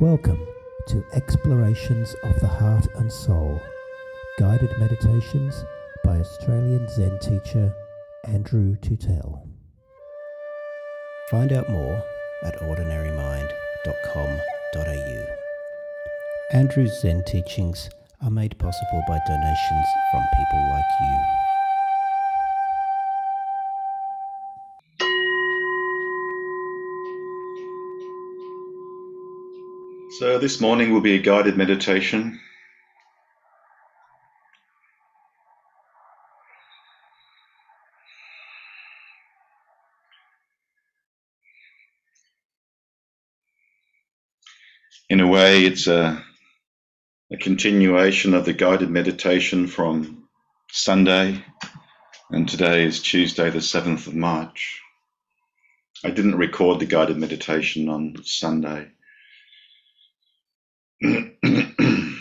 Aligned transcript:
Welcome 0.00 0.40
to 0.86 1.04
Explorations 1.12 2.16
of 2.24 2.40
the 2.40 2.46
Heart 2.46 2.86
and 2.94 3.12
Soul, 3.12 3.60
guided 4.38 4.70
meditations 4.78 5.62
by 6.02 6.20
Australian 6.20 6.88
Zen 6.88 7.18
teacher 7.18 7.74
Andrew 8.24 8.76
Tootell. 8.76 9.46
Find 11.30 11.52
out 11.52 11.68
more 11.68 12.02
at 12.44 12.58
ordinarymind.com.au. 12.62 15.26
Andrew's 16.54 16.98
Zen 17.02 17.22
teachings 17.26 17.90
are 18.22 18.30
made 18.30 18.58
possible 18.58 19.04
by 19.06 19.18
donations 19.28 19.86
from 20.10 20.22
people 20.34 20.70
like 20.70 20.84
you. 21.02 21.39
So, 30.20 30.38
this 30.38 30.60
morning 30.60 30.92
will 30.92 31.00
be 31.00 31.14
a 31.14 31.18
guided 31.18 31.56
meditation. 31.56 32.38
In 45.08 45.20
a 45.20 45.26
way, 45.26 45.64
it's 45.64 45.86
a, 45.86 46.22
a 47.32 47.38
continuation 47.38 48.34
of 48.34 48.44
the 48.44 48.52
guided 48.52 48.90
meditation 48.90 49.66
from 49.66 50.28
Sunday, 50.70 51.42
and 52.28 52.46
today 52.46 52.84
is 52.84 53.00
Tuesday, 53.00 53.48
the 53.48 53.60
7th 53.60 54.06
of 54.06 54.14
March. 54.14 54.82
I 56.04 56.10
didn't 56.10 56.36
record 56.36 56.78
the 56.78 56.84
guided 56.84 57.16
meditation 57.16 57.88
on 57.88 58.16
Sunday 58.22 58.90
in 61.02 62.14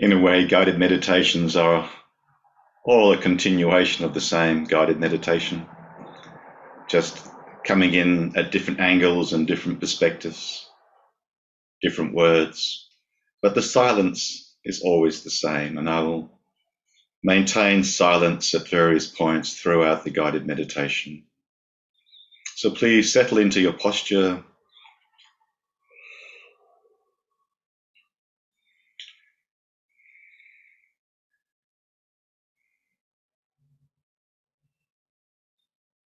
a 0.00 0.20
way, 0.20 0.46
guided 0.46 0.78
meditations 0.78 1.56
are 1.56 1.88
all 2.84 3.12
a 3.12 3.18
continuation 3.18 4.04
of 4.04 4.12
the 4.12 4.20
same 4.20 4.64
guided 4.64 5.00
meditation, 5.00 5.66
just 6.88 7.26
coming 7.64 7.94
in 7.94 8.36
at 8.36 8.52
different 8.52 8.80
angles 8.80 9.32
and 9.32 9.46
different 9.46 9.80
perspectives, 9.80 10.68
different 11.80 12.14
words. 12.14 12.90
But 13.40 13.54
the 13.54 13.62
silence 13.62 14.54
is 14.64 14.82
always 14.82 15.22
the 15.22 15.30
same, 15.30 15.78
and 15.78 15.88
I 15.88 16.00
will 16.00 16.38
maintain 17.22 17.84
silence 17.84 18.54
at 18.54 18.68
various 18.68 19.06
points 19.06 19.58
throughout 19.58 20.04
the 20.04 20.10
guided 20.10 20.46
meditation. 20.46 21.24
So 22.56 22.70
please 22.70 23.12
settle 23.12 23.38
into 23.38 23.60
your 23.60 23.72
posture 23.72 24.44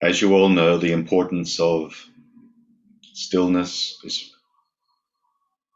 As 0.01 0.19
you 0.19 0.33
all 0.33 0.49
know, 0.49 0.77
the 0.77 0.93
importance 0.93 1.59
of 1.59 2.07
stillness 3.13 3.99
is, 4.03 4.35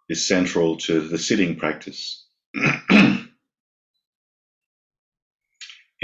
is 0.10 0.28
central 0.28 0.78
to 0.78 1.08
the 1.08 1.20
sitting 1.20 1.56
practice. 1.56 2.26
In 2.90 3.30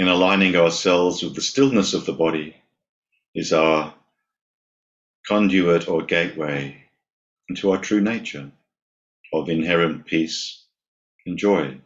aligning 0.08 0.54
ourselves 0.54 1.22
with 1.22 1.34
the 1.34 1.42
stillness 1.42 1.94
of 1.94 2.06
the 2.06 2.12
body 2.12 2.56
is 3.34 3.52
our 3.52 3.92
conduit 5.26 5.88
or 5.88 6.02
gateway 6.02 6.84
into 7.48 7.72
our 7.72 7.78
true 7.78 8.00
nature 8.00 8.52
of 9.32 9.48
inherent 9.48 10.06
peace 10.06 10.64
and 11.26 11.36
joy. 11.36 11.76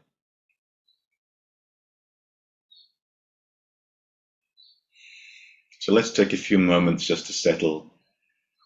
So 5.86 5.92
let's 5.92 6.10
take 6.10 6.32
a 6.32 6.36
few 6.36 6.58
moments 6.58 7.06
just 7.06 7.26
to 7.26 7.32
settle 7.32 7.94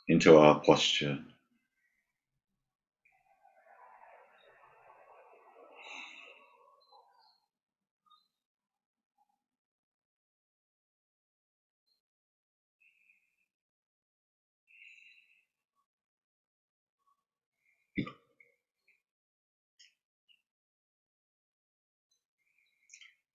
into 0.08 0.38
our 0.38 0.58
posture. 0.60 1.19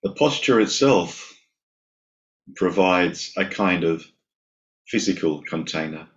The 0.01 0.11
posture 0.13 0.59
itself 0.59 1.34
provides 2.53 3.33
a 3.37 3.45
kind 3.45 3.83
of 3.83 4.05
physical 4.87 5.41
container. 5.43 6.07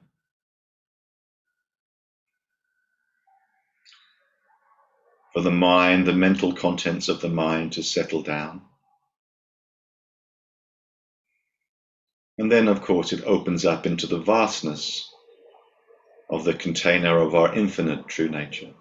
For 5.32 5.42
the 5.42 5.50
mind, 5.50 6.06
the 6.06 6.12
mental 6.12 6.52
contents 6.52 7.08
of 7.08 7.20
the 7.20 7.28
mind 7.28 7.72
to 7.74 7.82
settle 7.82 8.22
down. 8.22 8.62
And 12.38 12.50
then, 12.50 12.68
of 12.68 12.82
course, 12.82 13.12
it 13.12 13.24
opens 13.24 13.64
up 13.64 13.86
into 13.86 14.06
the 14.06 14.18
vastness 14.18 15.08
of 16.30 16.44
the 16.44 16.54
container 16.54 17.18
of 17.18 17.34
our 17.34 17.54
infinite 17.54 18.06
true 18.08 18.28
nature. 18.28 18.74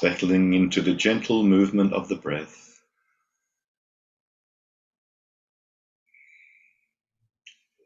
Settling 0.00 0.52
into 0.52 0.82
the 0.82 0.92
gentle 0.92 1.42
movement 1.42 1.94
of 1.94 2.08
the 2.08 2.16
breath. 2.16 2.78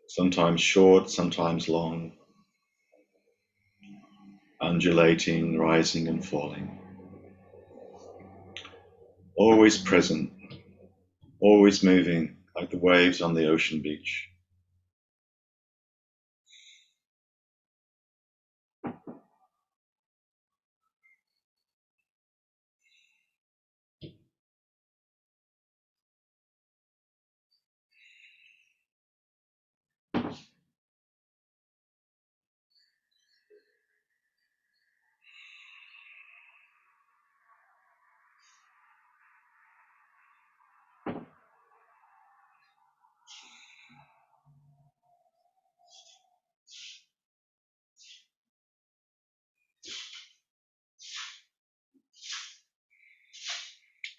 Sometimes 0.08 0.60
short, 0.60 1.08
sometimes 1.08 1.68
long, 1.68 2.12
undulating, 4.60 5.56
rising 5.56 6.08
and 6.08 6.24
falling. 6.24 6.80
Always 9.36 9.78
present, 9.78 10.32
always 11.40 11.84
moving 11.84 12.38
like 12.56 12.70
the 12.70 12.78
waves 12.78 13.20
on 13.20 13.34
the 13.34 13.46
ocean 13.46 13.82
beach. 13.82 14.29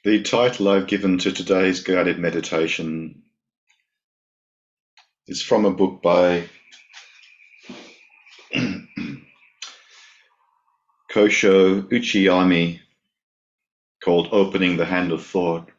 The 0.03 0.23
title 0.23 0.69
I've 0.69 0.87
given 0.87 1.19
to 1.19 1.31
today's 1.31 1.81
guided 1.81 2.19
meditation 2.19 3.23
is 5.27 5.43
from 5.43 5.65
a 5.65 5.71
book 5.71 6.01
by 6.01 6.49
Kosho 11.11 11.83
Uchiyama 11.83 12.79
called 14.03 14.29
Opening 14.31 14.77
the 14.77 14.85
Hand 14.85 15.11
of 15.11 15.25
Thought. 15.25 15.69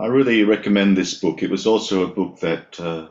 I 0.00 0.06
really 0.06 0.44
recommend 0.44 0.96
this 0.96 1.14
book. 1.14 1.42
It 1.42 1.50
was 1.50 1.66
also 1.66 2.04
a 2.04 2.14
book 2.14 2.40
that 2.40 2.80
uh, 2.80 3.08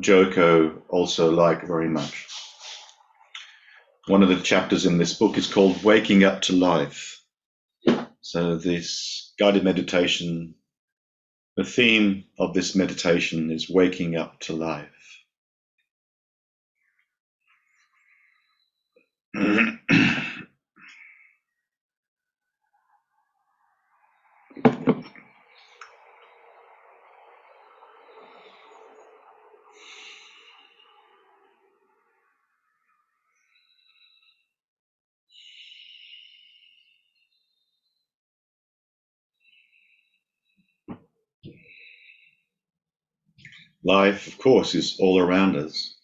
Joko 0.00 0.82
also 0.88 1.30
liked 1.30 1.66
very 1.66 1.88
much. 1.88 2.26
one 4.08 4.22
of 4.22 4.28
the 4.28 4.40
chapters 4.40 4.86
in 4.86 4.98
this 4.98 5.14
book 5.14 5.38
is 5.38 5.46
called 5.52 5.82
Waking 5.84 6.24
Up 6.24 6.42
to 6.42 6.54
Life. 6.54 7.19
So, 8.22 8.56
this 8.56 9.32
guided 9.38 9.64
meditation, 9.64 10.54
the 11.56 11.64
theme 11.64 12.24
of 12.38 12.54
this 12.54 12.76
meditation 12.76 13.50
is 13.50 13.70
waking 13.70 14.16
up 14.16 14.40
to 14.40 14.54
life. 14.54 14.88
Life, 43.84 44.26
of 44.28 44.38
course, 44.38 44.74
is 44.74 44.96
all 45.00 45.18
around 45.20 45.56
us. 45.56 45.96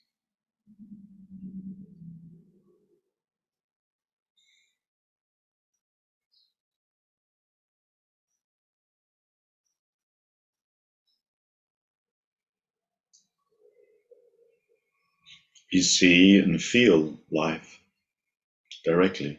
You 15.73 15.83
see 15.83 16.39
and 16.39 16.63
feel 16.63 17.19
life 17.31 17.81
directly. 18.85 19.39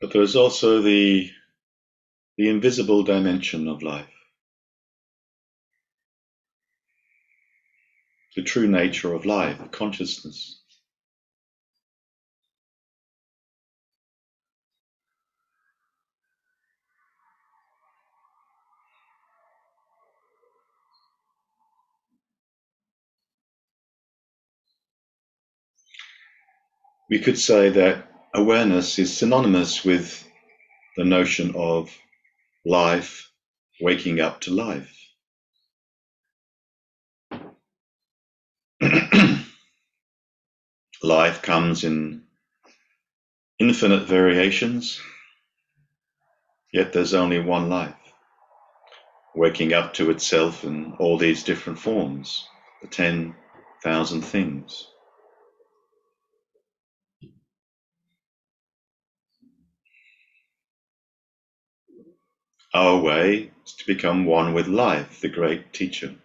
But 0.00 0.12
there's 0.12 0.36
also 0.36 0.82
the, 0.82 1.30
the 2.38 2.48
invisible 2.48 3.02
dimension 3.04 3.68
of 3.68 3.82
life, 3.82 4.08
the 8.36 8.42
true 8.42 8.68
nature 8.68 9.14
of 9.14 9.26
life, 9.26 9.58
consciousness. 9.72 10.62
We 27.10 27.20
could 27.20 27.38
say 27.38 27.70
that 27.70 28.13
awareness 28.34 28.98
is 28.98 29.16
synonymous 29.16 29.84
with 29.84 30.28
the 30.96 31.04
notion 31.04 31.54
of 31.54 31.96
life, 32.66 33.30
waking 33.80 34.20
up 34.20 34.40
to 34.40 34.50
life. 34.50 34.90
life 41.02 41.42
comes 41.42 41.84
in 41.84 42.24
infinite 43.60 44.06
variations, 44.06 45.00
yet 46.72 46.92
there's 46.92 47.14
only 47.14 47.38
one 47.38 47.68
life, 47.68 47.94
waking 49.34 49.72
up 49.72 49.94
to 49.94 50.10
itself 50.10 50.64
in 50.64 50.94
all 50.98 51.16
these 51.18 51.44
different 51.44 51.78
forms, 51.78 52.48
the 52.82 52.88
10,000 52.88 54.22
things. 54.22 54.88
Our 62.74 62.98
way 62.98 63.52
is 63.64 63.72
to 63.74 63.86
become 63.86 64.24
one 64.24 64.52
with 64.52 64.66
life, 64.66 65.20
the 65.20 65.28
great 65.28 65.72
teacher. 65.72 66.16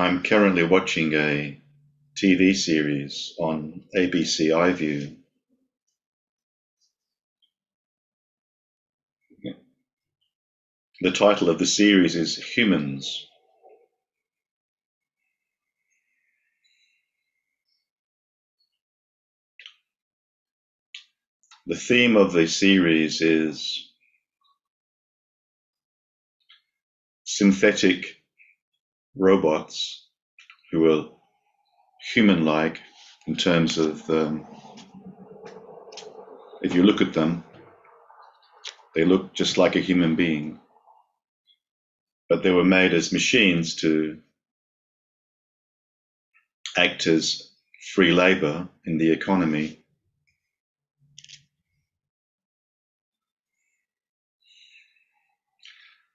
I'm 0.00 0.22
currently 0.22 0.62
watching 0.62 1.12
a 1.12 1.60
TV 2.16 2.56
series 2.56 3.34
on 3.38 3.82
ABC 3.94 4.46
iView. 4.48 5.14
The 11.02 11.10
title 11.10 11.50
of 11.50 11.58
the 11.58 11.66
series 11.66 12.16
is 12.16 12.38
Humans. 12.38 13.26
The 21.66 21.76
theme 21.76 22.16
of 22.16 22.32
the 22.32 22.46
series 22.48 23.20
is 23.20 23.92
synthetic 27.24 28.19
robots 29.16 30.08
who 30.70 30.90
are 30.90 31.08
human-like 32.14 32.80
in 33.26 33.36
terms 33.36 33.78
of 33.78 34.08
um, 34.10 34.46
if 36.62 36.74
you 36.74 36.82
look 36.82 37.00
at 37.00 37.12
them, 37.12 37.44
they 38.94 39.04
look 39.04 39.32
just 39.34 39.58
like 39.58 39.76
a 39.76 39.80
human 39.80 40.16
being, 40.16 40.58
but 42.28 42.42
they 42.42 42.50
were 42.50 42.64
made 42.64 42.92
as 42.92 43.12
machines 43.12 43.76
to 43.76 44.18
act 46.76 47.06
as 47.06 47.50
free 47.94 48.12
labor 48.12 48.68
in 48.86 48.98
the 48.98 49.10
economy. 49.10 49.84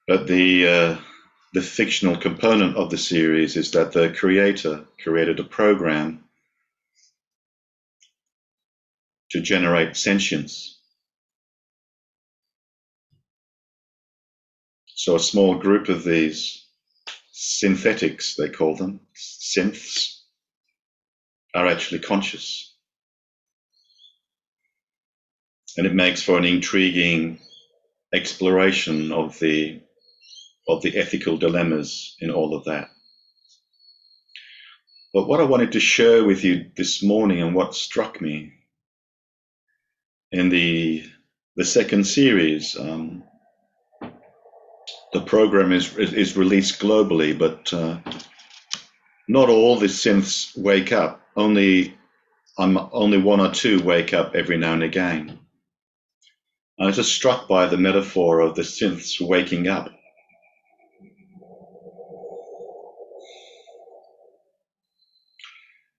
But 0.08 0.28
the 0.28 0.68
uh, 0.68 0.98
the 1.56 1.62
fictional 1.62 2.18
component 2.18 2.76
of 2.76 2.90
the 2.90 2.98
series 2.98 3.56
is 3.56 3.72
that 3.72 3.94
the 3.94 4.10
creator 4.10 4.84
created 5.02 5.40
a 5.40 5.44
program 5.46 6.22
to 9.32 9.40
generate 9.40 9.96
sentience. 9.96 10.78
So 14.88 15.16
a 15.16 15.20
small 15.20 15.56
group 15.56 15.88
of 15.88 16.04
these 16.04 16.66
synthetics, 17.32 18.36
they 18.36 18.50
call 18.50 18.76
them, 18.76 19.00
synths, 19.16 20.24
are 21.54 21.68
actually 21.68 22.02
conscious. 22.02 22.76
And 25.78 25.88
it 25.88 25.96
makes 25.96 26.22
for 26.22 26.38
an 26.38 26.44
intriguing 26.44 27.40
exploration 28.14 29.14
of 29.14 29.40
the 29.40 29.85
of 30.68 30.82
the 30.82 30.98
ethical 30.98 31.38
dilemmas 31.38 32.16
in 32.20 32.32
all 32.32 32.56
of 32.56 32.66
that. 32.66 32.90
But 35.14 35.28
what 35.28 35.40
I 35.40 35.44
wanted 35.44 35.72
to 35.74 35.80
share 35.80 36.26
with 36.26 36.44
you 36.44 36.72
this 36.76 37.02
morning 37.04 37.42
and 37.42 37.56
what 37.56 37.76
struck 37.76 38.22
me 38.22 38.54
in 40.32 40.50
the 40.50 41.04
the 41.56 41.66
second 41.66 42.06
series, 42.06 42.78
um, 42.78 43.24
the 45.14 45.22
program 45.22 45.72
is 45.72 45.98
is 45.98 46.38
released 46.38 46.82
globally, 46.82 47.38
but 47.38 47.74
uh, 47.74 48.00
not 49.30 49.50
all 49.50 49.78
the 49.78 49.88
synths 49.88 50.58
wake 50.58 50.92
up. 50.92 51.22
Only 51.38 51.96
I'm 52.58 52.78
only 52.92 53.18
one 53.18 53.40
or 53.40 53.52
two 53.52 53.82
wake 53.84 54.14
up 54.14 54.36
every 54.36 54.58
now 54.58 54.74
and 54.74 54.84
again. 54.84 55.40
I 56.80 56.88
was 56.88 56.98
just 56.98 57.14
struck 57.14 57.48
by 57.48 57.68
the 57.68 57.78
metaphor 57.78 58.42
of 58.42 58.56
the 58.56 58.64
synths 58.64 59.22
waking 59.22 59.70
up. 59.70 59.95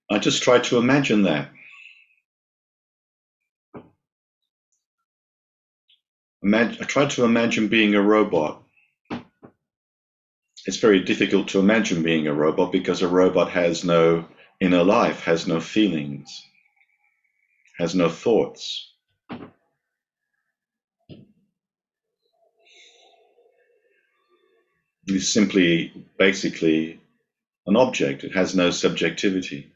I 0.09 0.19
just 0.19 0.41
try 0.43 0.59
to 0.59 0.77
imagine 0.77 1.23
that. 1.23 1.49
I 6.43 6.85
try 6.85 7.07
to 7.07 7.25
imagine 7.25 7.67
being 7.67 7.93
a 7.93 8.01
robot. 8.01 8.63
It's 10.65 10.77
very 10.77 11.01
difficult 11.01 11.49
to 11.49 11.59
imagine 11.59 12.03
being 12.03 12.27
a 12.27 12.33
robot 12.33 12.71
because 12.71 13.01
a 13.01 13.07
robot 13.07 13.51
has 13.51 13.83
no 13.83 14.25
inner 14.61 14.83
life, 14.83 15.23
has 15.23 15.45
no 15.47 15.59
feelings, 15.59 16.41
has 17.77 17.95
no 17.95 18.09
thoughts. 18.09 18.93
It's 25.07 25.29
simply, 25.29 26.05
basically, 26.17 26.99
an 27.65 27.75
object. 27.75 28.23
It 28.23 28.35
has 28.35 28.55
no 28.55 28.71
subjectivity. 28.71 29.71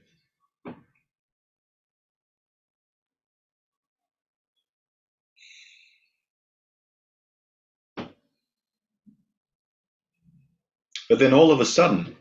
But 11.12 11.20
then 11.20 11.34
all 11.34 11.52
of 11.52 11.60
a 11.60 11.66
sudden, 11.66 12.16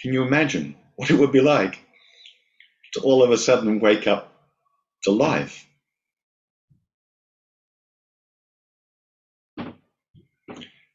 can 0.00 0.14
you 0.14 0.22
imagine 0.22 0.74
what 0.94 1.10
it 1.10 1.18
would 1.18 1.32
be 1.32 1.42
like 1.42 1.78
to 2.94 3.00
all 3.00 3.22
of 3.22 3.30
a 3.30 3.36
sudden 3.36 3.78
wake 3.78 4.06
up 4.06 4.32
to 5.02 5.10
life? 5.10 5.66
I 9.58 9.74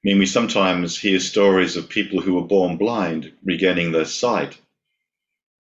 mean, 0.04 0.18
we 0.18 0.26
sometimes 0.26 0.98
hear 0.98 1.20
stories 1.20 1.78
of 1.78 1.90
people 1.90 2.22
who 2.22 2.34
were 2.34 2.48
born 2.48 2.78
blind 2.78 3.32
regaining 3.44 3.92
their 3.92 4.06
sight, 4.06 4.60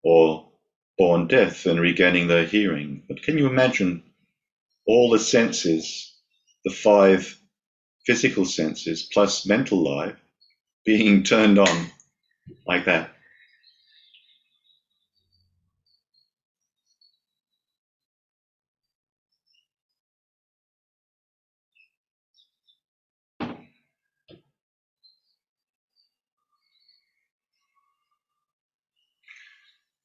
or 0.05 0.49
born 0.97 1.27
deaf 1.27 1.67
and 1.67 1.81
regaining 1.81 2.29
their 2.29 2.47
hearing. 2.47 3.03
But 3.09 3.25
can 3.25 3.37
you 3.37 3.49
imagine 3.49 4.05
all 4.87 5.11
the 5.11 5.19
senses, 5.19 6.15
the 6.65 6.71
five 6.71 7.37
physical 8.07 8.45
senses 8.45 9.03
plus 9.03 9.45
mental 9.45 9.83
life, 9.83 10.15
being 10.85 11.23
turned 11.25 11.59
on 11.59 11.87
like 12.67 12.87
that. 12.87 13.13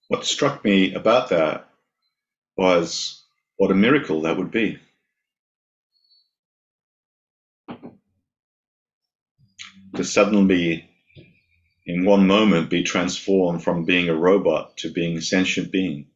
What 0.09 0.25
struck 0.25 0.63
me 0.65 0.93
about 0.93 1.29
that 1.29 1.69
was 2.57 3.23
what 3.57 3.71
a 3.71 3.75
miracle 3.75 4.21
that 4.23 4.37
would 4.37 4.51
be. 4.51 4.79
To 9.95 10.03
suddenly, 10.03 10.89
in 11.85 12.05
one 12.05 12.27
moment, 12.27 12.69
be 12.69 12.83
transformed 12.83 13.63
from 13.63 13.85
being 13.85 14.09
a 14.09 14.15
robot 14.15 14.77
to 14.77 14.91
being 14.91 15.17
a 15.17 15.21
sentient 15.21 15.71
being. 15.71 16.07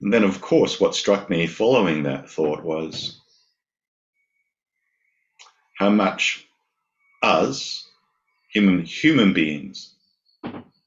And 0.00 0.12
then, 0.12 0.24
of 0.24 0.40
course, 0.40 0.80
what 0.80 0.94
struck 0.94 1.28
me 1.28 1.46
following 1.46 2.04
that 2.04 2.30
thought 2.30 2.62
was 2.64 3.20
how 5.78 5.90
much 5.90 6.46
us, 7.22 7.86
human, 8.50 8.82
human 8.82 9.32
beings, 9.32 9.94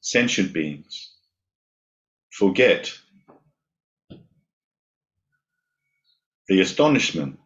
sentient 0.02 0.52
beings, 0.52 1.12
forget 2.32 2.92
the 6.48 6.62
astonishment 6.62 7.40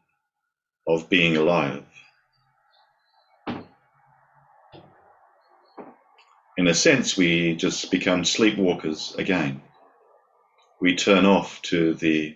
of 0.87 1.09
being 1.09 1.37
alive. 1.37 1.83
In 6.57 6.67
a 6.67 6.73
sense, 6.73 7.17
we 7.17 7.55
just 7.55 7.91
become 7.91 8.23
sleepwalkers 8.23 9.17
again. 9.17 9.61
We 10.81 10.95
turn 10.95 11.25
off 11.25 11.61
to 11.63 11.93
the, 11.95 12.35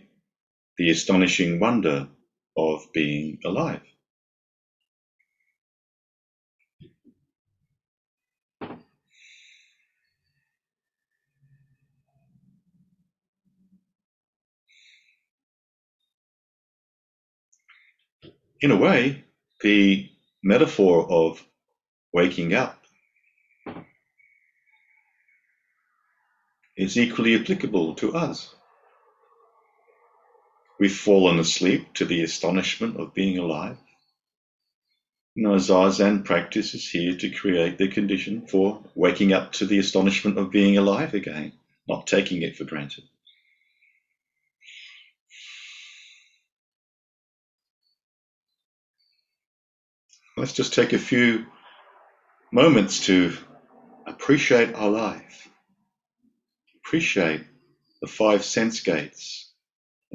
the 0.78 0.90
astonishing 0.92 1.60
wonder 1.60 2.08
of 2.58 2.82
being 2.94 3.40
alive. 3.46 3.82
In 18.62 18.72
a 18.72 18.78
way, 18.78 19.24
the 19.62 20.10
metaphor 20.44 21.10
of 21.10 21.44
waking 22.14 22.54
up 22.54 22.78
is 26.78 26.98
equally 26.98 27.40
applicable 27.40 27.96
to 27.96 28.14
us. 28.14 28.54
We've 30.80 30.96
fallen 30.96 31.40
asleep 31.40 31.94
to 31.96 32.06
the 32.06 32.22
astonishment 32.22 32.98
of 32.98 33.14
being 33.14 33.38
alive. 33.38 33.78
You 35.36 35.44
know, 35.44 35.56
Zazen 35.56 36.26
practice 36.26 36.74
is 36.74 36.90
here 36.90 37.16
to 37.18 37.30
create 37.30 37.78
the 37.78 37.88
condition 37.88 38.48
for 38.48 38.84
waking 38.96 39.32
up 39.32 39.54
to 39.54 39.66
the 39.66 39.80
astonishment 39.80 40.38
of 40.38 40.52
being 40.52 40.78
alive 40.78 41.14
again, 41.14 41.54
not 41.88 42.08
taking 42.08 42.42
it 42.42 42.58
for 42.58 42.66
granted. 42.66 43.06
Let's 50.42 50.54
just 50.54 50.74
take 50.74 50.92
a 50.92 50.98
few 50.98 51.46
moments 52.52 53.06
to 53.06 53.32
appreciate 54.08 54.74
our 54.74 54.90
life, 54.90 55.48
appreciate 56.78 57.44
the 58.02 58.08
five 58.08 58.44
sense 58.44 58.80
gates, 58.80 59.52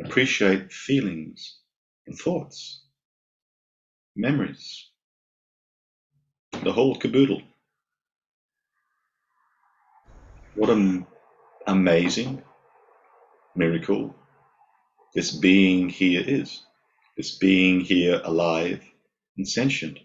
appreciate 0.05 0.73
feelings 0.73 1.61
and 2.09 2.19
thoughts, 2.19 2.83
memories, 4.17 4.91
the 6.65 6.73
whole 6.73 6.97
caboodle. 6.97 7.43
What 10.57 10.71
an 10.71 11.07
amazing 11.69 12.43
miracle 13.55 14.13
this 15.15 15.31
being 15.31 15.89
here 15.89 16.25
is, 16.27 16.65
this 17.17 17.39
being 17.39 17.79
here 17.79 18.21
alive 18.25 18.83
and 19.37 19.49
sentient. 19.49 20.01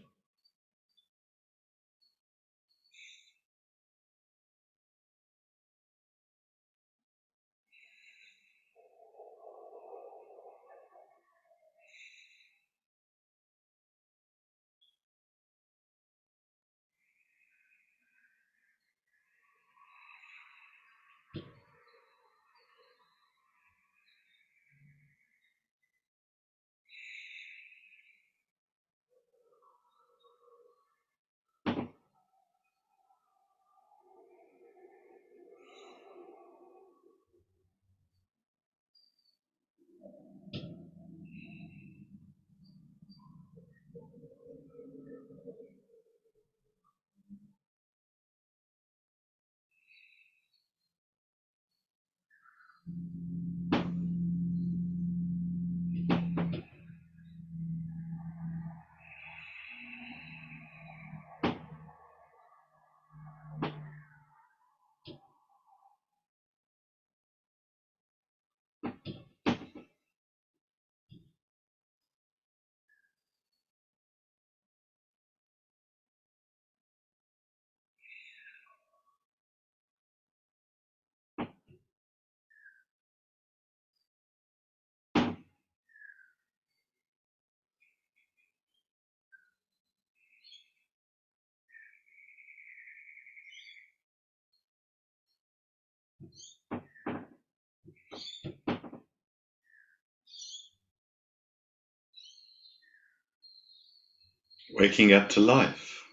Waking 104.73 105.13
up 105.13 105.29
to 105.29 105.39
life. 105.41 106.03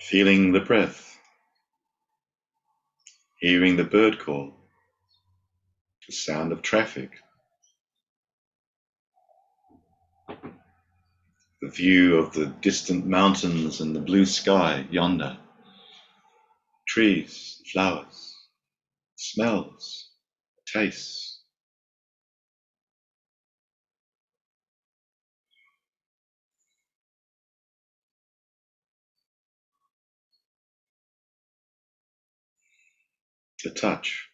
Feeling 0.00 0.52
the 0.52 0.60
breath. 0.60 1.18
Hearing 3.38 3.76
the 3.76 3.84
bird 3.84 4.18
call. 4.18 4.54
The 6.06 6.12
sound 6.12 6.52
of 6.52 6.62
traffic. 6.62 7.10
The 11.62 11.68
view 11.68 12.16
of 12.18 12.32
the 12.34 12.46
distant 12.62 13.06
mountains 13.06 13.80
and 13.80 13.96
the 13.96 14.00
blue 14.00 14.26
sky 14.26 14.86
yonder. 14.90 15.38
Trees, 16.88 17.62
flowers, 17.72 18.36
smells, 19.16 20.10
tastes. 20.66 21.40
The 33.64 33.70
touch. 33.70 34.28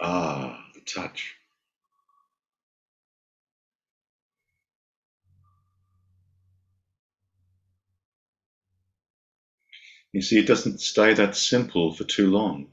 Ah, 0.00 0.64
the 0.74 0.80
touch. 0.82 1.36
You 10.12 10.22
see, 10.22 10.38
it 10.38 10.46
doesn't 10.46 10.80
stay 10.80 11.14
that 11.14 11.36
simple 11.36 11.92
for 11.94 12.04
too 12.04 12.30
long. 12.30 12.66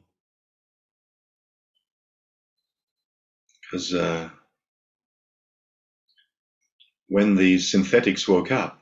Because 3.62 3.94
uh, 3.94 4.30
when 7.08 7.36
the 7.36 7.60
synthetics 7.60 8.28
woke 8.28 8.52
up, 8.52 8.82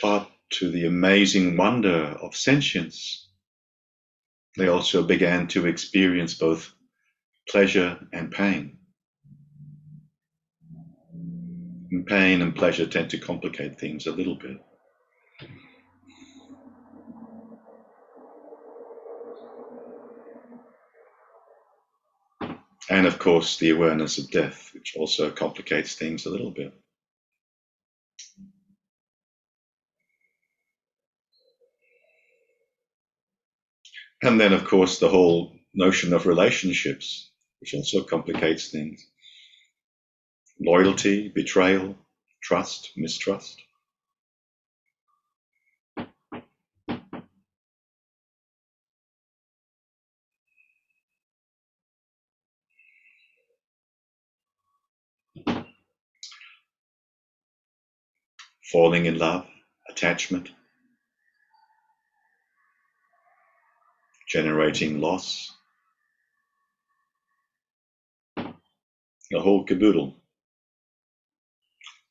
but 0.00 0.30
to 0.50 0.70
the 0.70 0.86
amazing 0.86 1.56
wonder 1.56 2.16
of 2.22 2.36
sentience, 2.36 3.28
they 4.56 4.68
also 4.68 5.02
began 5.02 5.46
to 5.48 5.66
experience 5.66 6.34
both 6.34 6.72
pleasure 7.48 7.98
and 8.12 8.30
pain. 8.30 8.78
And 11.90 12.06
pain 12.06 12.40
and 12.40 12.54
pleasure 12.54 12.86
tend 12.86 13.10
to 13.10 13.18
complicate 13.18 13.78
things 13.78 14.06
a 14.06 14.12
little 14.12 14.36
bit. 14.36 14.58
And 22.92 23.06
of 23.06 23.18
course, 23.18 23.56
the 23.56 23.70
awareness 23.70 24.18
of 24.18 24.30
death, 24.30 24.68
which 24.74 24.96
also 24.98 25.30
complicates 25.30 25.94
things 25.94 26.26
a 26.26 26.30
little 26.30 26.50
bit. 26.50 26.74
And 34.22 34.38
then, 34.38 34.52
of 34.52 34.66
course, 34.66 34.98
the 34.98 35.08
whole 35.08 35.56
notion 35.72 36.12
of 36.12 36.26
relationships, 36.26 37.30
which 37.60 37.72
also 37.72 38.02
complicates 38.02 38.68
things 38.68 39.06
loyalty, 40.60 41.28
betrayal, 41.28 41.96
trust, 42.42 42.90
mistrust. 42.98 43.58
Falling 58.70 59.06
in 59.06 59.18
love, 59.18 59.46
attachment, 59.88 60.50
generating 64.28 65.00
loss, 65.00 65.52
the 68.36 69.40
whole 69.40 69.64
caboodle. 69.64 70.14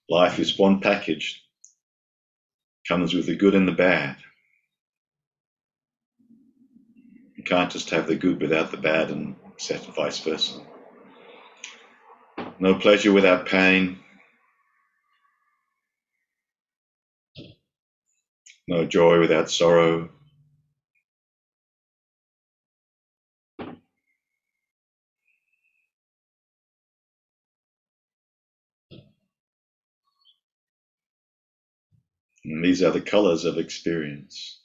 Life 0.09 0.39
is 0.39 0.59
one 0.59 0.81
package, 0.81 1.41
comes 2.87 3.13
with 3.13 3.27
the 3.27 3.35
good 3.35 3.55
and 3.55 3.67
the 3.67 3.71
bad. 3.71 4.17
You 7.37 7.43
can't 7.43 7.71
just 7.71 7.89
have 7.91 8.07
the 8.07 8.15
good 8.15 8.41
without 8.41 8.71
the 8.71 8.77
bad 8.77 9.09
and 9.09 9.35
vice 9.95 10.19
versa. 10.19 10.59
No 12.59 12.75
pleasure 12.75 13.11
without 13.11 13.47
pain, 13.47 13.99
no 18.71 18.85
joy 18.85 19.19
without 19.19 19.51
sorrow. 19.51 20.09
And 32.45 32.63
these 32.65 32.81
are 32.83 32.91
the 32.91 33.01
colors 33.01 33.45
of 33.45 33.57
experience. 33.57 34.59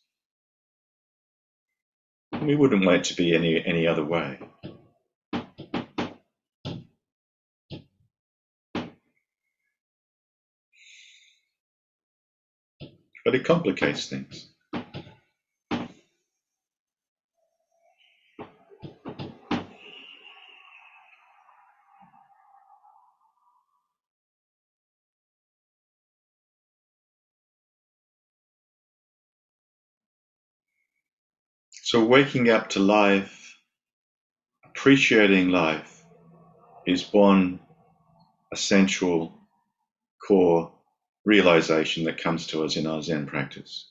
We 2.42 2.56
wouldn't 2.56 2.84
want 2.84 2.98
it 2.98 3.04
to 3.04 3.16
be 3.16 3.34
any, 3.34 3.64
any 3.64 3.86
other 3.86 4.04
way. 4.04 4.38
But 13.26 13.34
it 13.34 13.44
complicates 13.44 14.06
things. 14.06 14.50
So, 31.82 32.04
waking 32.04 32.48
up 32.48 32.68
to 32.70 32.78
life, 32.78 33.58
appreciating 34.64 35.48
life, 35.48 36.04
is 36.86 37.12
one 37.12 37.58
essential 38.52 39.34
core 40.24 40.75
realization 41.26 42.04
that 42.04 42.22
comes 42.22 42.46
to 42.46 42.64
us 42.64 42.76
in 42.76 42.86
our 42.86 43.02
Zen 43.02 43.26
practice. 43.26 43.90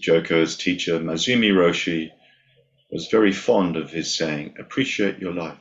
Joko's 0.00 0.56
teacher, 0.56 0.98
Maezumi 0.98 1.52
Roshi, 1.52 2.10
was 2.90 3.08
very 3.08 3.32
fond 3.32 3.76
of 3.76 3.90
his 3.90 4.16
saying, 4.16 4.54
appreciate 4.58 5.18
your 5.18 5.34
life. 5.34 5.58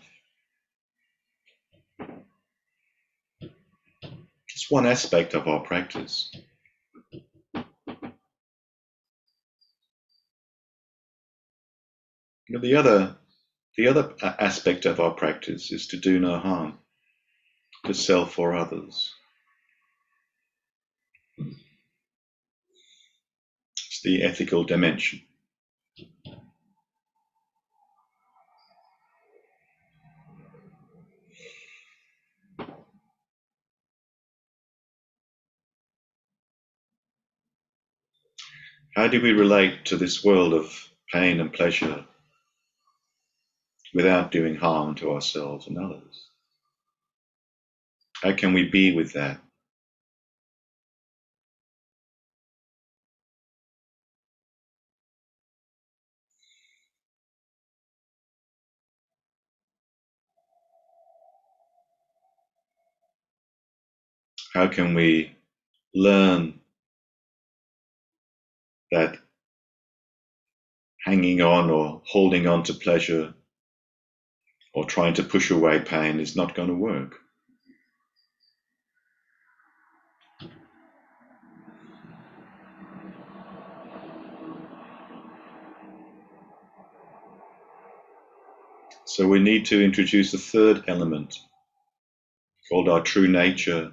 It's 4.50 4.72
one 4.72 4.86
aspect 4.88 5.34
of 5.34 5.48
our 5.48 5.60
practice. 5.60 6.32
The 12.50 12.76
other, 12.76 13.16
the 13.78 13.88
other 13.88 14.14
uh, 14.22 14.34
aspect 14.40 14.86
of 14.86 15.00
our 15.00 15.12
practice 15.12 15.72
is 15.72 15.88
to 15.88 15.98
do 15.98 16.20
no 16.20 16.38
harm 16.38 16.81
to 17.86 17.94
self 17.94 18.38
or 18.38 18.56
others. 18.56 19.14
It's 23.78 24.02
the 24.04 24.24
ethical 24.24 24.64
dimension. 24.64 25.22
How 38.96 39.08
do 39.08 39.22
we 39.22 39.32
relate 39.32 39.86
to 39.86 39.98
this 39.98 40.24
world 40.24 40.54
of 40.54 40.90
pain 41.14 41.40
and 41.40 41.52
pleasure 41.52 42.06
without 43.94 44.32
doing 44.32 44.56
harm 44.56 44.96
to 44.96 45.12
ourselves 45.12 45.68
and 45.68 45.78
others? 45.78 46.31
How 48.22 48.34
can 48.34 48.54
we 48.54 48.70
be 48.70 48.96
with 48.96 49.14
that? 49.14 49.40
How 64.54 64.68
can 64.68 64.94
we 64.94 65.36
learn 65.96 66.60
that 68.92 69.18
hanging 71.06 71.42
on 71.42 71.72
or 71.72 72.02
holding 72.06 72.48
on 72.48 72.64
to 72.64 72.74
pleasure 72.74 73.34
or 74.74 74.86
trying 74.86 75.16
to 75.16 75.24
push 75.24 75.50
away 75.50 75.80
pain 75.80 76.20
is 76.20 76.36
not 76.36 76.54
going 76.54 76.68
to 76.68 76.76
work? 76.76 77.16
So 89.06 89.28
we 89.28 89.40
need 89.40 89.66
to 89.66 89.84
introduce 89.84 90.34
a 90.34 90.38
third 90.38 90.84
element 90.88 91.38
called 92.70 92.88
our 92.88 93.02
true 93.02 93.28
nature, 93.28 93.92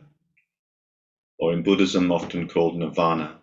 or 1.39 1.53
in 1.53 1.63
Buddhism 1.63 2.13
often 2.13 2.49
called 2.49 2.77
nirvana. 2.77 3.39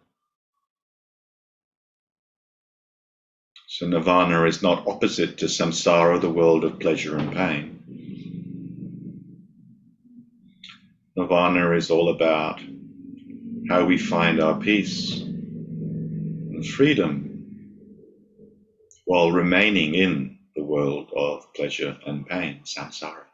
So 3.67 3.87
nirvana 3.87 4.45
is 4.45 4.61
not 4.61 4.87
opposite 4.87 5.39
to 5.39 5.47
samsara, 5.47 6.21
the 6.21 6.29
world 6.29 6.63
of 6.63 6.79
pleasure 6.79 7.17
and 7.17 7.33
pain. 7.33 7.71
Nirvana 11.17 11.71
is 11.71 11.89
all 11.89 12.09
about 12.09 12.61
how 13.69 13.85
we 13.85 13.97
find 13.97 14.39
our 14.39 14.59
peace 14.59 15.19
and 15.19 16.65
freedom 16.65 17.21
while 19.05 19.31
remaining 19.31 19.95
in 19.95 20.34
the 20.55 20.63
world 20.63 21.11
of 21.15 21.53
pleasure 21.53 21.97
and 22.05 22.27
pain, 22.27 22.61
samsara. 22.63 23.25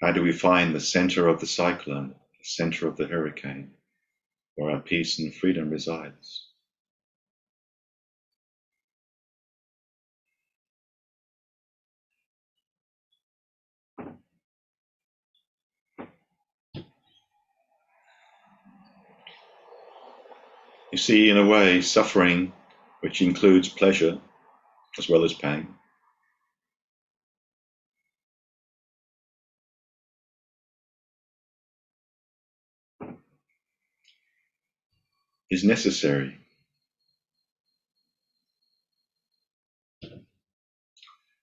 How 0.00 0.12
do 0.12 0.22
we 0.22 0.32
find 0.32 0.74
the 0.74 0.80
center 0.80 1.28
of 1.28 1.40
the 1.40 1.46
cyclone, 1.46 2.10
the 2.10 2.44
center 2.44 2.88
of 2.88 2.96
the 2.96 3.06
hurricane, 3.06 3.72
where 4.56 4.70
our 4.70 4.80
peace 4.80 5.18
and 5.18 5.34
freedom 5.34 5.70
resides? 5.70 6.39
You 20.92 20.98
see, 20.98 21.30
in 21.30 21.38
a 21.38 21.46
way, 21.46 21.82
suffering, 21.82 22.52
which 23.00 23.22
includes 23.22 23.68
pleasure 23.68 24.20
as 24.98 25.08
well 25.08 25.24
as 25.24 25.32
pain, 25.32 25.68
is 35.50 35.64
necessary. 35.64 36.38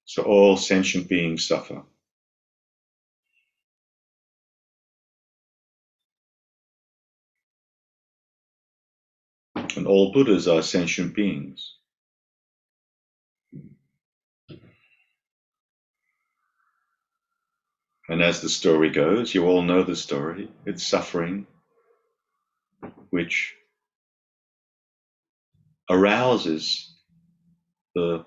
So 0.06 0.24
all 0.24 0.58
sentient 0.58 1.08
beings 1.10 1.48
suffer. 1.48 1.84
And 9.78 9.86
all 9.88 10.12
Buddhas 10.12 10.48
are 10.48 10.64
sentient 10.64 11.14
beings. 11.14 11.76
And 18.10 18.22
as 18.22 18.42
the 18.42 18.50
story 18.50 18.90
goes, 18.90 19.36
you 19.36 19.46
all 19.46 19.62
know 19.62 19.84
the 19.84 19.96
story, 19.96 20.50
it's 20.66 20.86
suffering 20.86 21.46
which 23.12 23.54
arouses 25.90 26.94
the, 27.94 28.26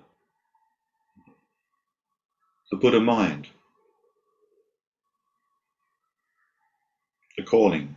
the 2.71 2.77
Buddha 2.77 3.01
mind, 3.01 3.47
the 7.37 7.43
calling 7.43 7.95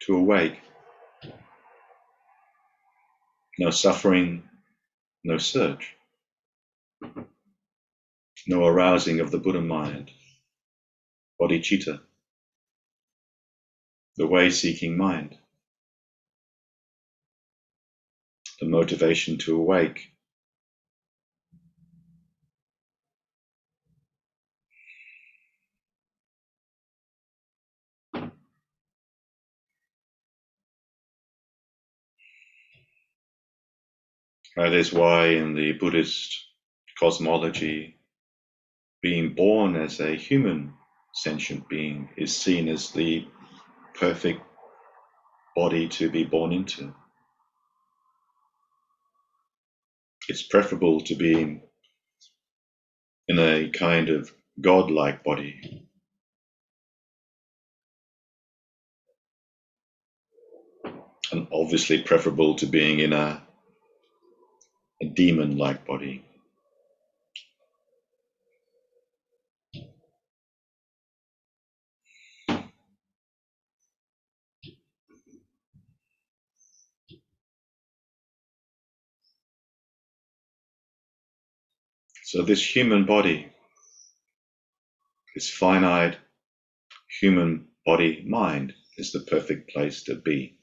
to 0.00 0.16
awake 0.16 0.58
no 3.60 3.68
suffering, 3.70 4.42
no 5.22 5.36
search, 5.36 5.94
no 8.48 8.64
arousing 8.64 9.20
of 9.20 9.30
the 9.30 9.38
Buddha 9.38 9.60
mind, 9.60 10.10
bodhicitta, 11.38 12.00
the 14.16 14.26
way 14.26 14.48
seeking 14.48 14.96
mind, 14.96 15.36
the 18.60 18.66
motivation 18.66 19.36
to 19.36 19.56
awake. 19.56 20.09
Uh, 34.60 34.68
that 34.68 34.74
is 34.74 34.92
why 34.92 35.28
in 35.28 35.54
the 35.54 35.72
Buddhist 35.72 36.36
cosmology, 36.98 37.96
being 39.00 39.32
born 39.32 39.74
as 39.74 40.00
a 40.00 40.14
human 40.14 40.74
sentient 41.14 41.66
being 41.66 42.10
is 42.18 42.36
seen 42.36 42.68
as 42.68 42.90
the 42.90 43.26
perfect 43.94 44.42
body 45.56 45.88
to 45.88 46.10
be 46.10 46.24
born 46.24 46.52
into. 46.52 46.92
It's 50.28 50.42
preferable 50.42 51.00
to 51.02 51.14
being 51.14 51.62
in 53.28 53.38
a 53.38 53.70
kind 53.70 54.10
of 54.10 54.30
godlike 54.60 55.24
body. 55.24 55.88
And 61.32 61.46
obviously 61.50 62.02
preferable 62.02 62.56
to 62.56 62.66
being 62.66 62.98
in 62.98 63.14
a 63.14 63.42
a 65.02 65.06
demon 65.06 65.56
like 65.58 65.86
body. 65.86 66.24
So, 82.24 82.42
this 82.42 82.64
human 82.64 83.06
body, 83.06 83.48
this 85.34 85.50
finite 85.50 86.18
human 87.20 87.66
body 87.86 88.24
mind, 88.28 88.74
is 88.98 89.12
the 89.12 89.20
perfect 89.20 89.70
place 89.70 90.04
to 90.04 90.16
be. 90.16 90.59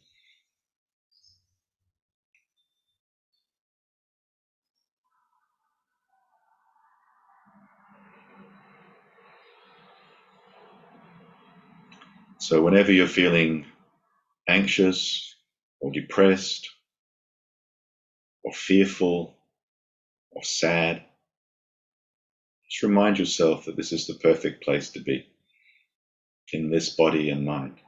So, 12.48 12.62
whenever 12.62 12.94
you're 12.94 13.08
feeling 13.08 13.66
anxious 14.48 15.36
or 15.82 15.92
depressed 15.92 16.70
or 18.42 18.54
fearful 18.54 19.36
or 20.32 20.44
sad, 20.46 21.04
just 22.70 22.84
remind 22.84 23.20
yourself 23.20 23.66
that 23.66 23.76
this 23.76 23.92
is 23.92 24.08
the 24.08 24.14
perfect 24.14 24.64
place 24.64 24.92
to 24.92 25.02
be 25.02 25.28
in 26.54 26.72
this 26.72 26.96
body 26.96 27.32
and 27.32 27.46
mind. 27.46 27.82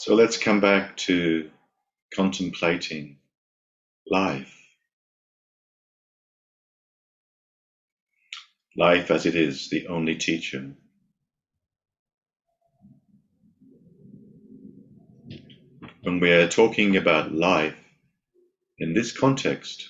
So 0.00 0.14
let's 0.14 0.38
come 0.38 0.62
back 0.62 0.96
to 1.08 1.50
contemplating 2.14 3.18
life. 4.10 4.56
Life 8.78 9.10
as 9.10 9.26
it 9.26 9.34
is, 9.34 9.68
the 9.68 9.88
only 9.88 10.14
teacher. 10.14 10.72
When 16.00 16.18
we're 16.18 16.48
talking 16.48 16.96
about 16.96 17.34
life 17.34 17.76
in 18.78 18.94
this 18.94 19.12
context, 19.12 19.86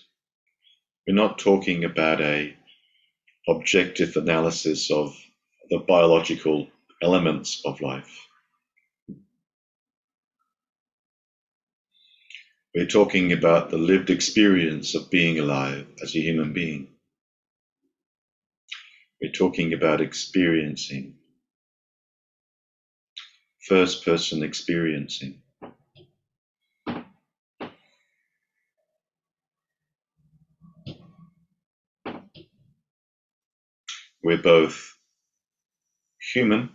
we're 1.07 1.15
not 1.15 1.39
talking 1.39 1.85
about 1.85 2.21
a 2.21 2.57
objective 3.49 4.17
analysis 4.17 4.91
of 4.91 5.17
the 5.71 5.79
biological 5.79 6.67
elements 7.01 7.63
of 7.65 7.81
life. 7.81 8.27
We're 12.75 12.87
talking 12.87 13.33
about 13.33 13.71
the 13.71 13.79
lived 13.79 14.11
experience 14.11 14.95
of 14.95 15.11
being 15.11 15.41
alive 15.41 15.87
as 16.03 16.15
a 16.15 16.21
human 16.21 16.53
being. 16.53 16.89
We're 19.23 19.33
talking 19.33 19.73
about 19.75 20.01
experiencing, 20.01 21.15
first 23.69 24.05
person 24.05 24.43
experiencing. 24.43 25.43
We're 34.23 34.43
both 34.43 34.97
human 36.35 36.71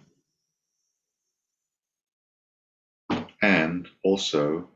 and 3.41 3.87
also 4.03 4.69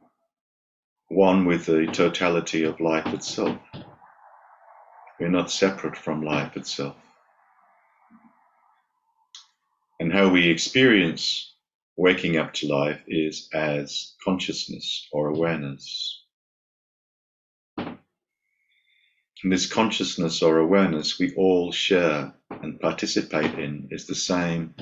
one 1.09 1.45
with 1.45 1.65
the 1.65 1.87
totality 1.87 2.63
of 2.63 2.79
life 2.79 3.07
itself. 3.07 3.57
We're 5.19 5.29
not 5.29 5.51
separate 5.51 5.97
from 5.97 6.23
life 6.23 6.55
itself. 6.55 6.95
And 9.99 10.13
how 10.13 10.29
we 10.29 10.49
experience 10.49 11.53
waking 11.97 12.37
up 12.37 12.53
to 12.53 12.67
life 12.67 13.01
is 13.07 13.49
as 13.53 14.13
consciousness 14.23 15.07
or 15.11 15.27
awareness. 15.27 16.23
And 17.77 19.51
this 19.51 19.65
consciousness 19.65 20.41
or 20.41 20.59
awareness 20.59 21.17
we 21.19 21.33
all 21.35 21.71
share 21.71 22.33
and 22.49 22.79
participate 22.79 23.57
in 23.57 23.87
is 23.91 24.05
the 24.05 24.15
same 24.15 24.75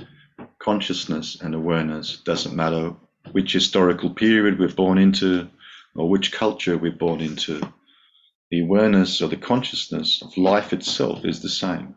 consciousness 0.60 1.38
and 1.42 1.56
awareness. 1.56 2.18
Doesn't 2.18 2.56
matter 2.56 2.94
which 3.32 3.54
historical 3.54 4.10
period 4.12 4.60
we're 4.60 4.70
born 4.70 4.98
into, 4.98 5.50
or 5.98 6.08
which 6.08 6.32
culture 6.32 6.78
we're 6.78 6.92
born 6.92 7.20
into, 7.20 7.60
the 8.52 8.62
awareness 8.62 9.22
or 9.22 9.28
the 9.28 9.36
consciousness 9.36 10.22
of 10.22 10.38
life 10.38 10.72
itself 10.72 11.26
is 11.26 11.42
the 11.42 11.50
same. 11.50 11.96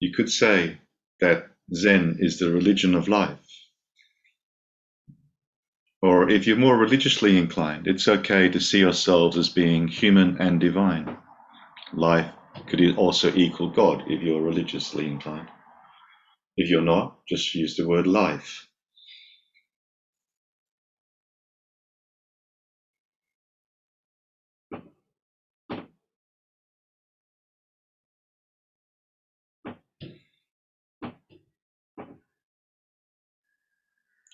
You 0.00 0.12
could 0.14 0.30
say 0.30 0.78
that 1.20 1.46
Zen 1.74 2.18
is 2.20 2.38
the 2.38 2.50
religion 2.50 2.94
of 2.94 3.08
life. 3.08 3.38
Or 6.02 6.30
if 6.30 6.46
you're 6.46 6.56
more 6.56 6.76
religiously 6.76 7.36
inclined, 7.36 7.88
it's 7.88 8.06
okay 8.06 8.48
to 8.48 8.60
see 8.60 8.84
ourselves 8.84 9.36
as 9.36 9.48
being 9.48 9.88
human 9.88 10.40
and 10.40 10.60
divine 10.60 11.16
life 11.94 12.30
could 12.68 12.96
also 12.96 13.32
equal 13.34 13.70
God 13.70 14.04
if 14.08 14.22
you're 14.22 14.42
religiously 14.42 15.06
inclined. 15.06 15.48
If 16.56 16.70
you're 16.70 16.82
not, 16.82 17.26
just 17.28 17.54
use 17.54 17.76
the 17.76 17.88
word 17.88 18.06
life. 18.06 18.68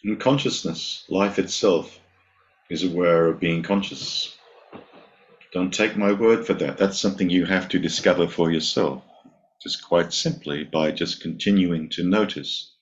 In 0.05 0.17
consciousness, 0.19 1.05
life 1.11 1.39
itself 1.39 2.01
is 2.71 2.85
aware 2.85 3.27
of 3.27 3.41
being 3.41 3.63
conscious. 3.63 4.37
Don't 5.55 5.73
take 5.73 5.97
my 5.97 6.13
word 6.13 6.45
for 6.45 6.55
that. 6.55 6.79
That's 6.79 6.99
something 6.99 7.31
you 7.31 7.47
have 7.47 7.69
to 7.69 7.79
discover 7.79 8.27
for 8.27 8.51
yourself, 8.51 9.05
just 9.63 9.87
quite 9.87 10.13
simply 10.13 10.65
by 10.65 10.91
just 10.91 11.23
continuing 11.23 11.91
to 11.91 12.03
notice. 12.03 12.75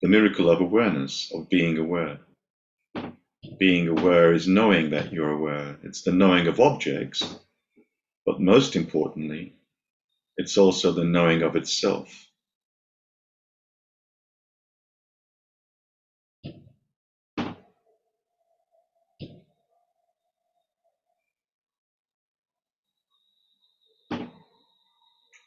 The 0.00 0.08
miracle 0.08 0.48
of 0.48 0.62
awareness, 0.62 1.30
of 1.34 1.50
being 1.50 1.76
aware. 1.76 2.20
Being 3.58 3.88
aware 3.88 4.32
is 4.32 4.48
knowing 4.48 4.90
that 4.90 5.12
you're 5.12 5.30
aware. 5.30 5.78
It's 5.82 6.00
the 6.00 6.12
knowing 6.12 6.46
of 6.46 6.58
objects, 6.58 7.38
but 8.24 8.40
most 8.40 8.76
importantly, 8.76 9.56
it's 10.38 10.56
also 10.56 10.92
the 10.92 11.04
knowing 11.04 11.42
of 11.42 11.54
itself. 11.54 12.25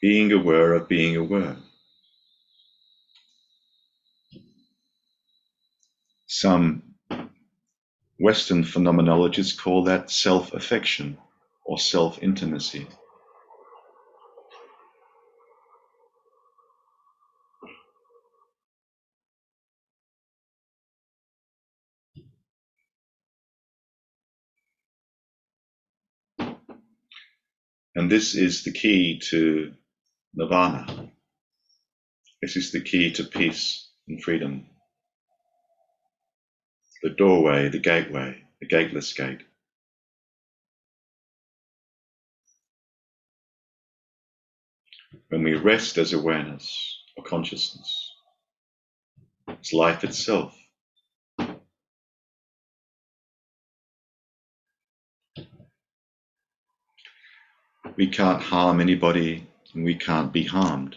Being 0.02 0.32
aware 0.32 0.74
of 0.74 0.88
being 0.88 1.16
aware. 1.18 1.58
Some 6.28 6.84
Western 8.20 8.64
phenomenologists 8.64 9.58
call 9.58 9.84
that 9.86 10.12
self 10.12 10.54
affection 10.54 11.18
or 11.66 11.80
self 11.80 12.22
intimacy. 12.24 12.88
And 27.96 28.12
this 28.12 28.36
is 28.36 28.64
the 28.64 28.72
key 28.72 29.20
to 29.30 29.74
nirvana. 30.36 31.12
This 32.42 32.56
is 32.58 32.72
the 32.72 32.82
key 32.82 33.12
to 33.13 33.24
peace 33.26 33.89
and 34.08 34.24
freedom. 34.24 34.65
The 37.04 37.12
doorway, 37.12 37.70
the 37.70 37.80
gateway, 37.80 38.44
the 38.62 38.68
gateless 38.68 39.13
gate. 39.13 39.42
When 45.30 45.44
we 45.44 45.56
rest 45.56 45.98
as 45.98 46.13
awareness 46.13 46.98
or 47.18 47.24
consciousness, 47.24 48.13
it's 49.48 49.74
life 49.74 50.04
itself. 50.04 50.56
We 57.98 58.08
can't 58.08 58.42
harm 58.42 58.80
anybody 58.80 59.49
and 59.74 59.84
we 59.84 59.96
can't 59.96 60.34
be 60.34 60.44
harmed. 60.44 60.96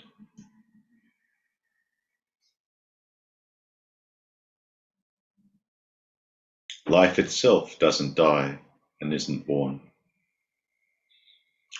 Life 6.88 7.18
itself 7.18 7.78
doesn't 7.78 8.16
die 8.16 8.58
and 9.00 9.14
isn't 9.14 9.46
born. 9.46 9.80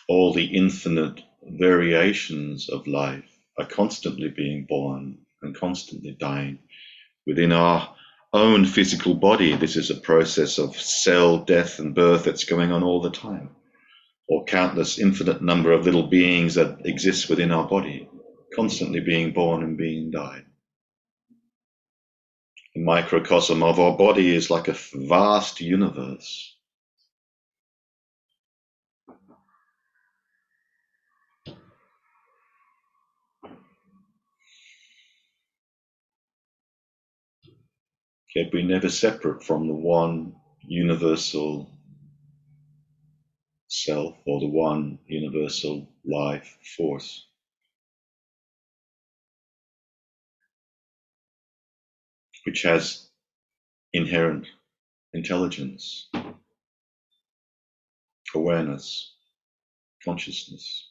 All 0.09 0.33
the 0.33 0.45
infinite 0.45 1.21
variations 1.43 2.69
of 2.69 2.87
life 2.87 3.25
are 3.59 3.67
constantly 3.67 4.29
being 4.29 4.65
born 4.65 5.19
and 5.43 5.55
constantly 5.55 6.13
dying. 6.13 6.59
Within 7.27 7.53
our 7.53 7.95
own 8.33 8.65
physical 8.65 9.15
body, 9.15 9.57
this 9.57 9.77
is 9.77 9.91
a 9.91 9.97
process 9.97 10.59
of 10.59 10.81
cell 10.81 11.39
death 11.39 11.79
and 11.79 11.95
birth 11.95 12.25
that's 12.25 12.45
going 12.45 12.71
on 12.73 12.83
all 12.83 13.01
the 13.01 13.11
time 13.11 13.51
or 14.29 14.45
countless 14.45 14.99
infinite 14.99 15.43
number 15.43 15.73
of 15.73 15.85
little 15.85 16.09
beings 16.09 16.55
that 16.55 16.87
exist 16.87 17.29
within 17.29 17.51
our 17.51 17.69
body, 17.69 18.09
constantly 18.55 19.01
being 19.01 19.33
born 19.33 19.63
and 19.63 19.77
being 19.77 20.11
died. 20.11 20.45
The 22.75 22.83
microcosm 22.83 23.63
of 23.63 23.79
our 23.79 23.97
body 23.97 24.35
is 24.35 24.51
like 24.51 24.69
a 24.69 24.79
vast 24.95 25.61
universe. 25.61 26.57
yet 38.35 38.53
we 38.53 38.63
never 38.63 38.89
separate 38.89 39.43
from 39.43 39.67
the 39.67 39.75
one 39.75 40.35
universal 40.63 41.71
self 43.73 44.15
or 44.27 44.39
the 44.39 44.47
one 44.47 44.99
universal 45.07 45.89
life 46.05 46.59
force. 46.77 47.27
Which 52.45 52.63
has 52.63 53.09
inherent 53.95 54.47
intelligence, 55.15 56.11
awareness, 58.35 59.15
consciousness. 60.05 60.91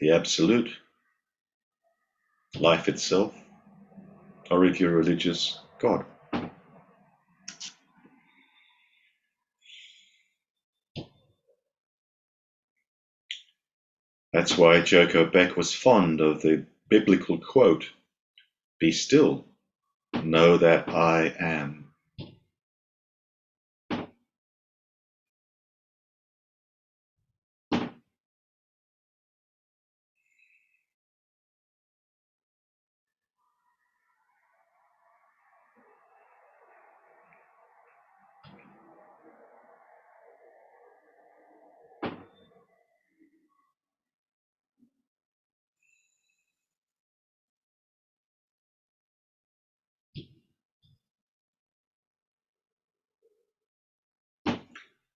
The 0.00 0.12
Absolute, 0.12 0.70
life 2.60 2.88
itself, 2.88 3.34
or 4.50 4.64
if 4.64 4.80
you're 4.80 4.92
religious, 4.96 5.60
God. 5.80 6.04
That's 14.32 14.58
why 14.58 14.80
Joko 14.80 15.26
Beck 15.26 15.56
was 15.56 15.74
fond 15.74 16.20
of 16.20 16.42
the 16.42 16.66
biblical 16.88 17.38
quote, 17.38 17.90
Be 18.80 18.92
still, 18.92 19.46
know 20.22 20.58
that 20.58 20.88
I 20.88 21.34
am. 21.40 21.87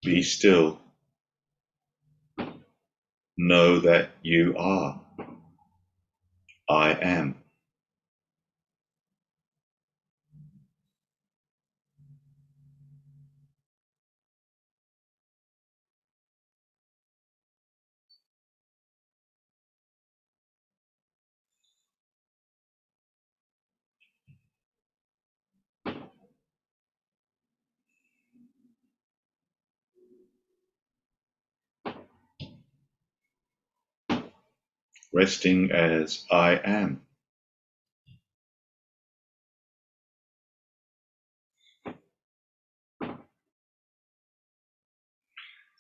Be 0.03 0.23
still. 0.23 0.81
Know 3.39 3.81
that 3.81 4.11
you 4.23 4.55
are. 4.59 5.01
I 6.71 6.93
am. 6.95 7.42
Resting 35.13 35.71
as 35.73 36.25
I 36.31 36.61
am. 36.65 37.03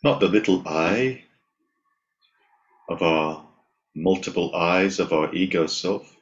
Not 0.04 0.20
the 0.20 0.28
little 0.28 0.62
I 0.66 1.24
of 2.88 3.02
our 3.02 3.48
multiple 3.94 4.54
eyes 4.54 4.98
of 4.98 5.12
our 5.12 5.34
ego 5.34 5.66
self, 5.66 6.16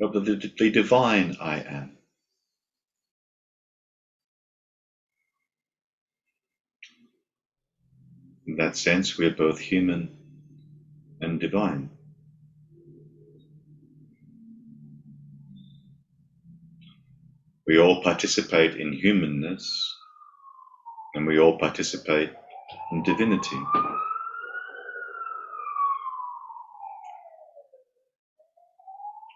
but 0.00 0.12
the, 0.12 0.20
the 0.20 0.70
divine 0.70 1.36
I 1.40 1.60
am. 1.60 1.98
In 8.46 8.56
that 8.56 8.76
sense, 8.76 9.18
we're 9.18 9.30
both 9.34 9.58
human 9.58 10.25
and 11.20 11.40
divine. 11.40 11.90
We 17.66 17.78
all 17.78 18.02
participate 18.02 18.76
in 18.76 18.92
humanness 18.92 19.94
and 21.14 21.26
we 21.26 21.38
all 21.38 21.58
participate 21.58 22.30
in 22.92 23.02
divinity. 23.02 23.58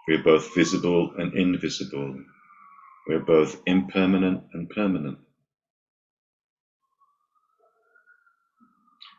We're 0.08 0.22
both 0.22 0.54
visible 0.54 1.12
and 1.18 1.34
invisible. 1.34 2.16
We're 3.08 3.20
both 3.20 3.60
impermanent 3.66 4.44
and 4.54 4.68
permanent. 4.70 5.18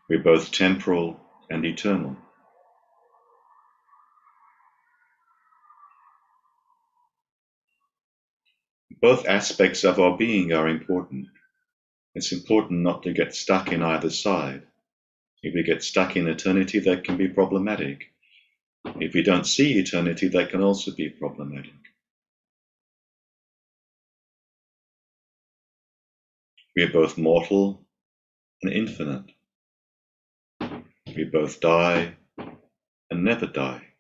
We're 0.10 0.24
both 0.24 0.52
temporal 0.52 1.20
and 1.50 1.66
eternal. 1.66 2.18
Both 9.02 9.28
aspects 9.28 9.84
of 9.84 10.00
our 10.00 10.16
being 10.16 10.54
are 10.54 10.68
important. 10.68 11.28
It's 12.14 12.32
important 12.32 12.82
not 12.82 13.04
to 13.04 13.14
get 13.14 13.34
stuck 13.34 13.72
in 13.72 13.82
either 13.82 14.10
side. 14.10 14.64
If 15.44 15.56
we 15.56 15.64
get 15.64 15.84
stuck 15.84 16.16
in 16.16 16.28
eternity, 16.28 16.80
that 16.80 17.04
can 17.04 17.18
be 17.18 17.28
problematic. 17.28 18.12
If 18.86 19.14
we 19.14 19.24
don't 19.24 19.46
see 19.46 19.80
eternity, 19.80 20.28
that 20.30 20.50
can 20.50 20.62
also 20.62 20.92
be 20.94 21.10
problematic. 21.10 21.74
We 26.76 26.84
are 26.84 26.92
both 26.92 27.18
mortal 27.18 27.86
and 28.62 28.72
infinite. 28.72 29.26
We 31.16 31.26
both 31.26 31.60
die 31.60 32.16
and 33.10 33.24
never 33.24 33.48
die. 33.48 33.91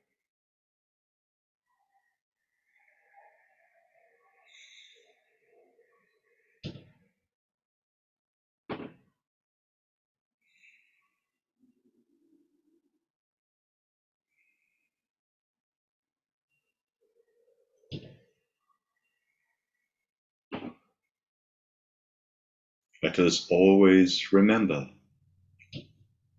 Let 23.12 23.28
us 23.28 23.45
always 23.51 24.32
remember 24.32 24.89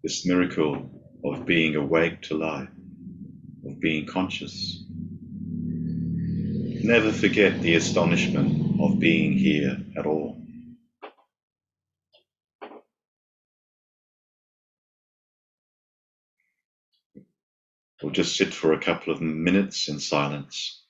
this 0.03 0.25
miracle 0.25 0.91
of 1.23 1.45
being 1.45 1.77
awake 1.77 2.23
to 2.23 2.39
life, 2.39 2.71
of 3.67 3.79
being 3.79 4.07
conscious. 4.07 4.83
Never 6.83 7.13
forget 7.13 7.61
the 7.61 7.75
astonishment 7.75 8.81
of 8.81 8.99
being 8.99 9.35
here 9.35 9.85
at 9.99 10.07
all. 10.07 10.41
We'll 18.03 18.13
just 18.13 18.35
sit 18.35 18.55
for 18.55 18.73
a 18.73 18.81
couple 18.81 19.13
of 19.13 19.21
minutes 19.21 19.91
in 19.91 20.01
silence. 20.01 20.82